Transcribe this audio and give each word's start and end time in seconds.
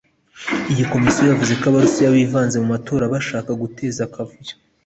Iyi 0.71 0.83
komisiyo 0.93 1.25
yavuze 1.31 1.51
ko 1.59 1.65
Abarusiya 1.71 2.13
bivanze 2.15 2.55
mu 2.61 2.67
matora 2.73 3.11
bashaka 3.13 3.51
guteza 3.61 4.01
akavuyo 4.07 4.53